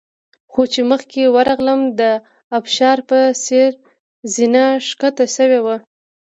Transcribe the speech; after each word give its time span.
خو 0.51 0.61
چې 0.73 0.81
مخکې 0.91 1.21
ورغلم 1.35 1.81
د 1.99 2.01
ابشار 2.57 2.97
په 3.09 3.19
څېر 3.45 3.71
زینه 4.33 4.63
ښکته 4.87 5.25
شوې 5.35 5.59
وه. 5.65 5.75